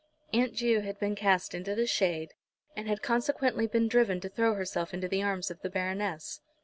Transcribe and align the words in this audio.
Aunt 0.33 0.55
Ju 0.55 0.79
had 0.79 0.97
been 0.97 1.13
cast 1.13 1.53
into 1.53 1.75
the 1.75 1.85
shade, 1.85 2.33
and 2.75 2.87
had 2.87 3.03
consequently 3.03 3.67
been 3.67 3.87
driven 3.87 4.19
to 4.21 4.29
throw 4.29 4.55
herself 4.55 4.95
into 4.95 5.07
the 5.07 5.21
arms 5.21 5.51
of 5.51 5.61
the 5.61 5.69
Baroness. 5.69 6.41